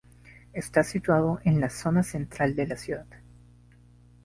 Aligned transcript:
Está 0.53 0.83
situado 0.83 1.39
en 1.45 1.61
la 1.61 1.69
zona 1.69 2.01
central 2.01 2.55
de 2.55 2.65
la 2.65 2.75
ciudad. 2.75 3.05